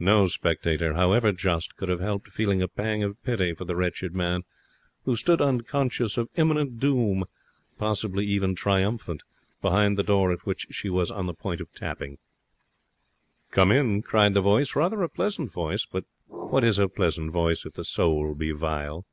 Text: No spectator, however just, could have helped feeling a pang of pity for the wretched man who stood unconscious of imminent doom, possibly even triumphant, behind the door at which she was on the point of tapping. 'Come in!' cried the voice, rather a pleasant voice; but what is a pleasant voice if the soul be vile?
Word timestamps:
No 0.00 0.26
spectator, 0.26 0.94
however 0.94 1.30
just, 1.30 1.76
could 1.76 1.88
have 1.88 2.00
helped 2.00 2.30
feeling 2.30 2.60
a 2.60 2.66
pang 2.66 3.04
of 3.04 3.22
pity 3.22 3.54
for 3.54 3.64
the 3.64 3.76
wretched 3.76 4.12
man 4.12 4.42
who 5.04 5.14
stood 5.14 5.40
unconscious 5.40 6.16
of 6.18 6.28
imminent 6.34 6.80
doom, 6.80 7.26
possibly 7.78 8.26
even 8.26 8.56
triumphant, 8.56 9.22
behind 9.62 9.96
the 9.96 10.02
door 10.02 10.32
at 10.32 10.44
which 10.44 10.66
she 10.72 10.90
was 10.90 11.12
on 11.12 11.26
the 11.26 11.32
point 11.32 11.60
of 11.60 11.72
tapping. 11.74 12.18
'Come 13.52 13.70
in!' 13.70 14.02
cried 14.02 14.34
the 14.34 14.40
voice, 14.40 14.74
rather 14.74 15.00
a 15.04 15.08
pleasant 15.08 15.52
voice; 15.52 15.86
but 15.86 16.04
what 16.26 16.64
is 16.64 16.80
a 16.80 16.88
pleasant 16.88 17.30
voice 17.30 17.64
if 17.64 17.74
the 17.74 17.84
soul 17.84 18.34
be 18.34 18.50
vile? 18.50 19.06